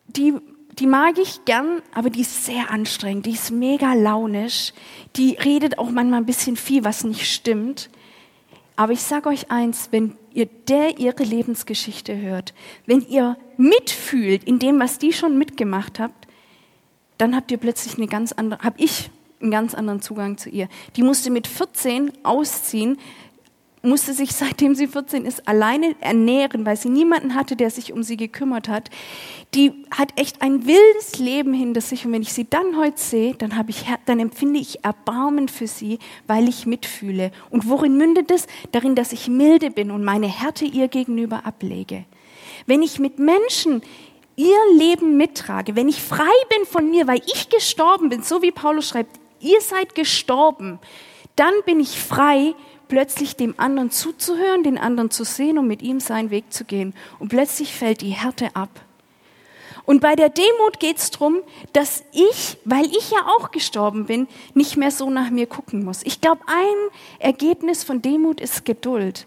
[0.07, 0.33] die
[0.79, 4.73] die mag ich gern, aber die ist sehr anstrengend, die ist mega launisch,
[5.15, 7.89] die redet auch manchmal ein bisschen viel, was nicht stimmt.
[8.75, 12.53] Aber ich sage euch eins, wenn ihr der ihre Lebensgeschichte hört,
[12.85, 16.27] wenn ihr mitfühlt in dem, was die schon mitgemacht habt,
[17.17, 19.09] dann habt ihr plötzlich eine ganz andere, hab ich
[19.41, 20.69] einen ganz anderen Zugang zu ihr.
[20.95, 22.97] Die musste mit 14 ausziehen,
[23.81, 28.03] musste sich, seitdem sie 14 ist, alleine ernähren, weil sie niemanden hatte, der sich um
[28.03, 28.89] sie gekümmert hat.
[29.55, 32.05] Die hat echt ein wildes Leben hinter sich.
[32.05, 35.67] Und wenn ich sie dann heute sehe, dann, habe ich, dann empfinde ich Erbarmen für
[35.67, 37.31] sie, weil ich mitfühle.
[37.49, 38.47] Und worin mündet es?
[38.71, 42.05] Darin, dass ich milde bin und meine Härte ihr gegenüber ablege.
[42.65, 43.81] Wenn ich mit Menschen
[44.35, 48.51] ihr Leben mittrage, wenn ich frei bin von mir, weil ich gestorben bin, so wie
[48.51, 50.79] Paulus schreibt, ihr seid gestorben,
[51.35, 52.53] dann bin ich frei,
[52.89, 56.93] plötzlich dem anderen zuzuhören, den anderen zu sehen und mit ihm seinen Weg zu gehen.
[57.19, 58.69] Und plötzlich fällt die Härte ab.
[59.85, 61.37] Und bei der Demut geht es darum,
[61.73, 66.01] dass ich, weil ich ja auch gestorben bin, nicht mehr so nach mir gucken muss.
[66.03, 69.25] Ich glaube, ein Ergebnis von Demut ist Geduld.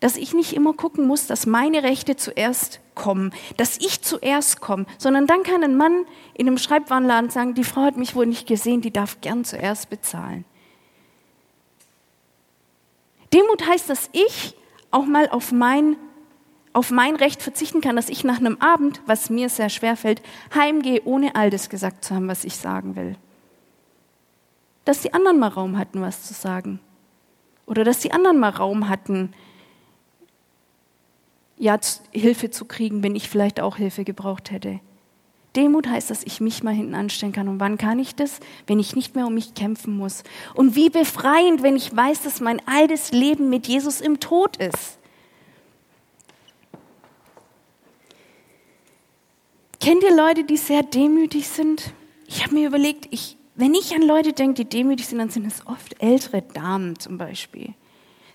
[0.00, 4.86] Dass ich nicht immer gucken muss, dass meine Rechte zuerst kommen, dass ich zuerst komme,
[4.98, 8.48] sondern dann kann ein Mann in einem Schreibwarenladen sagen, die Frau hat mich wohl nicht
[8.48, 10.44] gesehen, die darf gern zuerst bezahlen.
[13.32, 14.54] Demut heißt, dass ich
[14.90, 15.96] auch mal auf mein,
[16.72, 20.22] auf mein Recht verzichten kann, dass ich nach einem Abend, was mir sehr schwer fällt,
[20.54, 23.16] heimgehe, ohne all das gesagt zu haben, was ich sagen will.
[24.84, 26.80] Dass die anderen mal Raum hatten, was zu sagen.
[27.66, 29.32] Oder dass die anderen mal Raum hatten,
[31.56, 31.78] ja,
[32.10, 34.80] Hilfe zu kriegen, wenn ich vielleicht auch Hilfe gebraucht hätte.
[35.56, 37.48] Demut heißt, dass ich mich mal hinten anstellen kann.
[37.48, 38.40] Und wann kann ich das?
[38.66, 40.24] Wenn ich nicht mehr um mich kämpfen muss.
[40.54, 44.98] Und wie befreiend, wenn ich weiß, dass mein altes Leben mit Jesus im Tod ist.
[49.80, 51.92] Kennt ihr Leute, die sehr demütig sind?
[52.26, 55.44] Ich habe mir überlegt, ich, wenn ich an Leute denke, die demütig sind, dann sind
[55.44, 57.74] es oft ältere Damen zum Beispiel.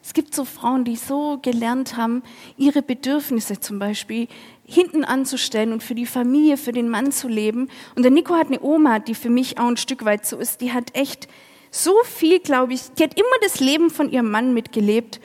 [0.07, 2.23] Es gibt so Frauen, die so gelernt haben,
[2.55, 4.29] ihre Bedürfnisse zum Beispiel
[4.65, 7.67] hinten anzustellen und für die Familie, für den Mann zu leben.
[7.93, 10.61] Und der Nico hat eine Oma, die für mich auch ein Stück weit so ist.
[10.61, 11.27] Die hat echt
[11.71, 15.19] so viel, glaube ich, die hat immer das Leben von ihrem Mann mitgelebt.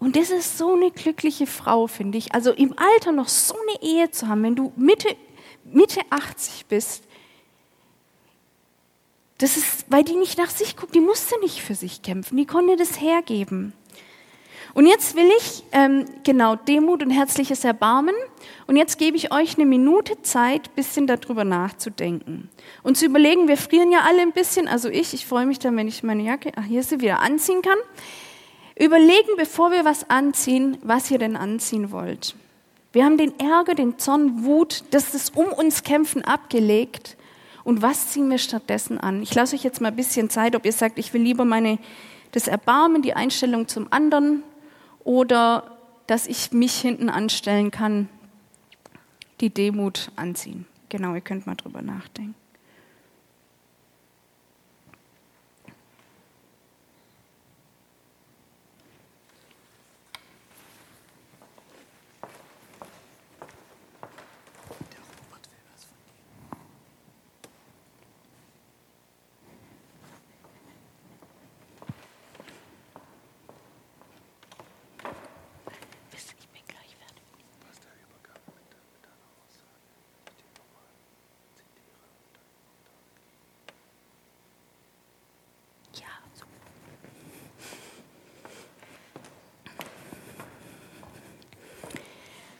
[0.00, 2.34] Und das ist so eine glückliche Frau, finde ich.
[2.34, 5.14] Also im Alter noch so eine Ehe zu haben, wenn du Mitte,
[5.62, 7.04] Mitte 80 bist,
[9.38, 12.46] das ist, weil die nicht nach sich guckt, die musste nicht für sich kämpfen, die
[12.46, 13.74] konnte das hergeben.
[14.74, 18.14] Und jetzt will ich, ähm, genau, Demut und herzliches Erbarmen.
[18.66, 22.50] Und jetzt gebe ich euch eine Minute Zeit, bisschen darüber nachzudenken.
[22.82, 25.76] Und zu überlegen, wir frieren ja alle ein bisschen, also ich, ich freue mich dann,
[25.76, 27.78] wenn ich meine Jacke, ach, hier sie wieder anziehen kann.
[28.76, 32.34] Überlegen, bevor wir was anziehen, was ihr denn anziehen wollt.
[32.92, 37.16] Wir haben den Ärger, den Zorn, Wut, das ist um uns kämpfen abgelegt.
[37.62, 39.22] Und was ziehen wir stattdessen an?
[39.22, 41.78] Ich lasse euch jetzt mal ein bisschen Zeit, ob ihr sagt, ich will lieber meine,
[42.32, 44.42] das Erbarmen, die Einstellung zum anderen
[45.04, 48.08] oder dass ich mich hinten anstellen kann,
[49.40, 50.66] die Demut anziehen.
[50.88, 52.34] Genau, ihr könnt mal drüber nachdenken.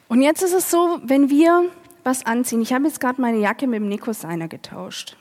[0.07, 1.69] Und jetzt ist es so, wenn wir
[2.03, 2.61] was anziehen.
[2.61, 5.17] Ich habe jetzt gerade meine Jacke mit dem Nico Seiner getauscht.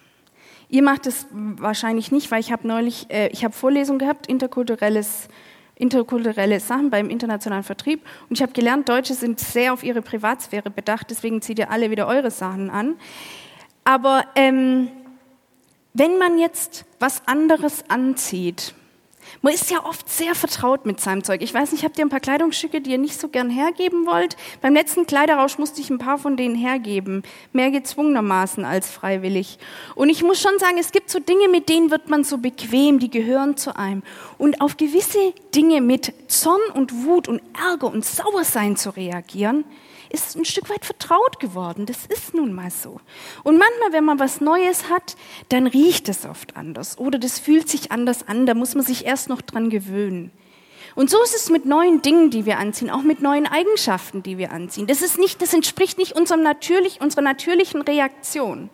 [0.68, 5.28] Ihr macht es wahrscheinlich nicht, weil ich habe neulich, äh, ich habe Vorlesung gehabt, interkulturelles,
[5.76, 10.70] interkulturelle Sachen beim internationalen Vertrieb und ich habe gelernt, Deutsche sind sehr auf ihre Privatsphäre
[10.70, 12.96] bedacht, deswegen zieht ihr alle wieder eure Sachen an.
[13.84, 14.88] Aber ähm,
[15.92, 18.74] wenn man jetzt was anderes anzieht,
[19.42, 21.42] man ist ja oft sehr vertraut mit seinem Zeug.
[21.42, 24.36] Ich weiß nicht, habt ihr ein paar Kleidungsstücke, die ihr nicht so gern hergeben wollt?
[24.60, 27.22] Beim letzten Kleiderrausch musste ich ein paar von denen hergeben.
[27.52, 29.58] Mehr gezwungenermaßen als freiwillig.
[29.94, 32.98] Und ich muss schon sagen, es gibt so Dinge, mit denen wird man so bequem,
[32.98, 34.02] die gehören zu einem.
[34.38, 39.64] Und auf gewisse Dinge mit Zorn und Wut und Ärger und Sauersein zu reagieren,
[40.14, 41.86] ist ein Stück weit vertraut geworden.
[41.86, 43.00] Das ist nun mal so.
[43.42, 45.16] Und manchmal, wenn man was Neues hat,
[45.48, 48.46] dann riecht es oft anders oder das fühlt sich anders an.
[48.46, 50.30] Da muss man sich erst noch dran gewöhnen.
[50.94, 54.38] Und so ist es mit neuen Dingen, die wir anziehen, auch mit neuen Eigenschaften, die
[54.38, 54.86] wir anziehen.
[54.86, 58.70] Das ist nicht, das entspricht nicht unserem natürlich, unserer natürlichen Reaktion.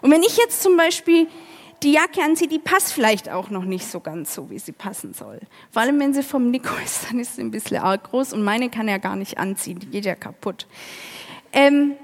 [0.00, 1.26] Und wenn ich jetzt zum Beispiel
[1.82, 5.14] die Jacke anzieht, die passt vielleicht auch noch nicht so ganz so, wie sie passen
[5.14, 5.40] soll.
[5.70, 8.42] Vor allem, wenn sie vom Nico ist, dann ist sie ein bisschen arg groß und
[8.42, 10.66] meine kann er gar nicht anziehen, die geht ja kaputt.
[11.52, 11.94] Ähm,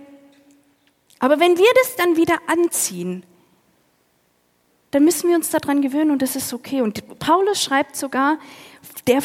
[1.18, 3.24] aber wenn wir das dann wieder anziehen,
[4.96, 6.80] dann müssen wir uns daran gewöhnen und das ist okay.
[6.80, 8.38] Und Paulus schreibt sogar,
[9.06, 9.22] der,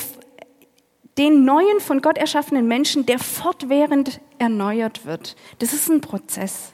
[1.17, 5.37] den neuen von Gott erschaffenen Menschen, der fortwährend erneuert wird.
[5.59, 6.73] Das ist ein Prozess.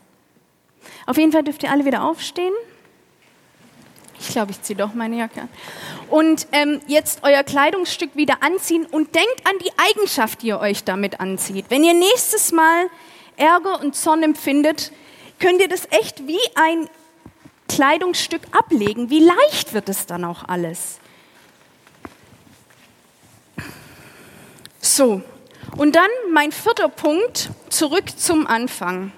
[1.05, 2.53] Auf jeden Fall dürft ihr alle wieder aufstehen.
[4.19, 5.49] Ich glaube, ich ziehe doch meine Jacke an.
[6.09, 10.85] Und ähm, jetzt euer Kleidungsstück wieder anziehen und denkt an die Eigenschaft, die ihr euch
[10.85, 11.65] damit anzieht.
[11.69, 12.87] Wenn ihr nächstes Mal
[13.35, 14.91] Ärger und Zorn empfindet,
[15.37, 16.89] könnt ihr das echt wie ein
[17.67, 19.09] Kleidungsstück ablegen.
[19.09, 20.99] Wie leicht wird es dann auch alles?
[24.79, 25.21] So,
[25.75, 29.11] und dann mein vierter Punkt, zurück zum Anfang.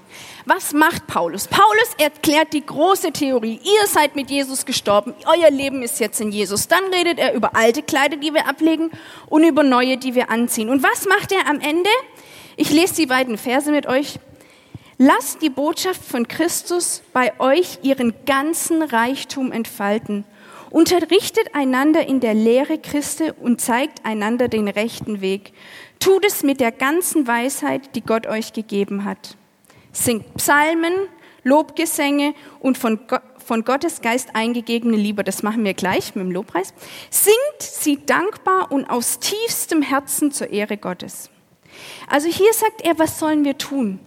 [0.46, 1.48] Was macht Paulus?
[1.48, 3.62] Paulus erklärt die große Theorie.
[3.64, 6.68] Ihr seid mit Jesus gestorben, euer Leben ist jetzt in Jesus.
[6.68, 8.90] Dann redet er über alte Kleider, die wir ablegen
[9.28, 10.70] und über neue, die wir anziehen.
[10.70, 11.90] Und was macht er am Ende?
[12.56, 14.20] Ich lese die beiden Verse mit euch.
[15.00, 20.26] Lasst die Botschaft von Christus bei euch ihren ganzen Reichtum entfalten.
[20.70, 25.54] Unterrichtet einander in der Lehre Christi und zeigt einander den rechten Weg.
[26.00, 29.36] Tut es mit der ganzen Weisheit, die Gott euch gegeben hat
[29.92, 30.94] singt Psalmen,
[31.44, 33.00] Lobgesänge und von,
[33.44, 35.24] von Gottes Geist eingegebene Liebe.
[35.24, 36.74] Das machen wir gleich mit dem Lobpreis.
[37.10, 41.30] Singt sie dankbar und aus tiefstem Herzen zur Ehre Gottes.
[42.08, 44.00] Also hier sagt er, was sollen wir tun?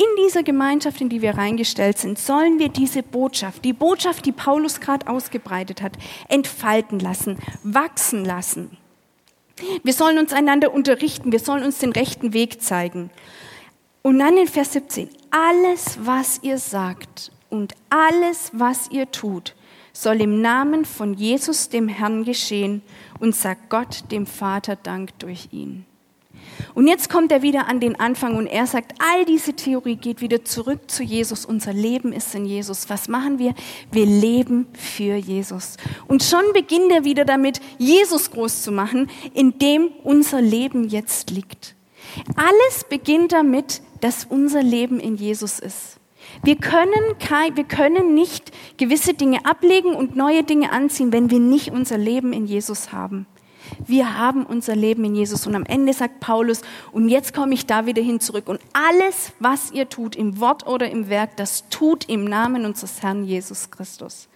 [0.00, 4.32] In dieser Gemeinschaft, in die wir reingestellt sind, sollen wir diese Botschaft, die Botschaft, die
[4.32, 5.92] Paulus gerade ausgebreitet hat,
[6.28, 8.78] entfalten lassen, wachsen lassen.
[9.82, 13.10] Wir sollen uns einander unterrichten, wir sollen uns den rechten Weg zeigen.
[14.00, 19.54] Und dann in Vers 17, alles, was ihr sagt und alles, was ihr tut,
[19.92, 22.80] soll im Namen von Jesus, dem Herrn, geschehen
[23.18, 25.84] und sagt Gott, dem Vater, Dank durch ihn.
[26.74, 30.20] Und jetzt kommt er wieder an den Anfang und er sagt, all diese Theorie geht
[30.20, 31.44] wieder zurück zu Jesus.
[31.44, 32.88] Unser Leben ist in Jesus.
[32.88, 33.54] Was machen wir?
[33.90, 35.76] Wir leben für Jesus.
[36.06, 41.30] Und schon beginnt er wieder damit, Jesus groß zu machen, in dem unser Leben jetzt
[41.30, 41.74] liegt.
[42.36, 46.00] Alles beginnt damit, dass unser Leben in Jesus ist.
[46.42, 51.40] Wir können, kein, wir können nicht gewisse Dinge ablegen und neue Dinge anziehen, wenn wir
[51.40, 53.26] nicht unser Leben in Jesus haben.
[53.86, 55.46] Wir haben unser Leben in Jesus.
[55.46, 56.62] Und am Ende sagt Paulus,
[56.92, 58.48] und jetzt komme ich da wieder hin zurück.
[58.48, 63.02] Und alles, was ihr tut, im Wort oder im Werk, das tut im Namen unseres
[63.02, 64.29] Herrn Jesus Christus.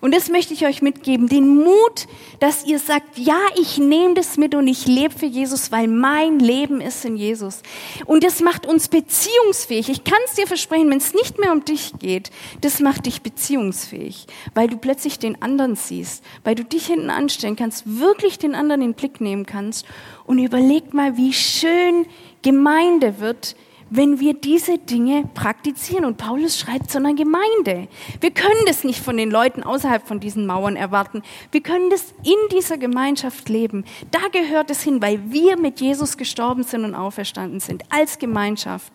[0.00, 2.06] Und das möchte ich euch mitgeben, den Mut,
[2.40, 6.38] dass ihr sagt, ja, ich nehme das mit und ich lebe für Jesus, weil mein
[6.38, 7.62] Leben ist in Jesus.
[8.04, 9.88] Und das macht uns beziehungsfähig.
[9.88, 12.30] Ich kann es dir versprechen, wenn es nicht mehr um dich geht,
[12.60, 17.56] das macht dich beziehungsfähig, weil du plötzlich den anderen siehst, weil du dich hinten anstellen
[17.56, 19.86] kannst, wirklich den anderen in den Blick nehmen kannst
[20.24, 22.06] und überleg mal, wie schön
[22.42, 23.56] Gemeinde wird,
[23.90, 26.04] wenn wir diese Dinge praktizieren.
[26.04, 27.88] Und Paulus schreibt zu einer Gemeinde.
[28.20, 31.22] Wir können das nicht von den Leuten außerhalb von diesen Mauern erwarten.
[31.52, 33.84] Wir können das in dieser Gemeinschaft leben.
[34.10, 38.92] Da gehört es hin, weil wir mit Jesus gestorben sind und auferstanden sind, als Gemeinschaft.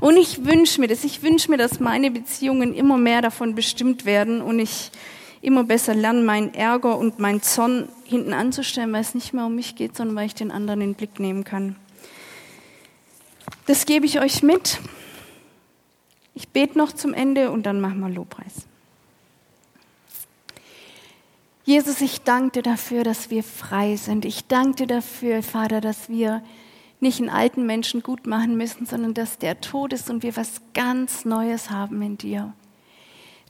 [0.00, 1.04] Und ich wünsche mir das.
[1.04, 4.90] Ich wünsche mir, dass meine Beziehungen immer mehr davon bestimmt werden und ich
[5.40, 9.54] immer besser lerne, meinen Ärger und meinen Zorn hinten anzustellen, weil es nicht mehr um
[9.54, 11.76] mich geht, sondern weil ich den anderen in den Blick nehmen kann.
[13.66, 14.80] Das gebe ich euch mit.
[16.34, 18.66] Ich bete noch zum Ende und dann machen wir Lobpreis.
[21.64, 24.24] Jesus, ich danke dir dafür, dass wir frei sind.
[24.24, 26.42] Ich danke dir dafür, Vater, dass wir
[27.00, 30.62] nicht einen alten Menschen gut machen müssen, sondern dass der tot ist und wir was
[30.72, 32.54] ganz Neues haben in dir.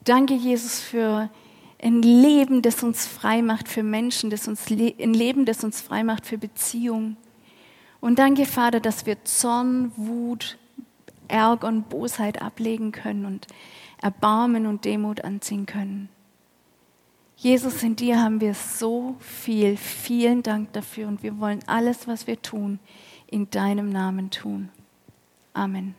[0.03, 1.29] Danke, Jesus, für
[1.81, 6.03] ein Leben, das uns frei macht für Menschen, das uns, ein Leben, das uns frei
[6.03, 7.17] macht für Beziehungen.
[8.01, 10.57] Und danke, Vater, dass wir Zorn, Wut,
[11.27, 13.47] Ärger und Bosheit ablegen können und
[14.01, 16.09] Erbarmen und Demut anziehen können.
[17.35, 19.77] Jesus, in dir haben wir so viel.
[19.77, 22.79] Vielen Dank dafür und wir wollen alles, was wir tun,
[23.27, 24.69] in deinem Namen tun.
[25.53, 25.95] Amen.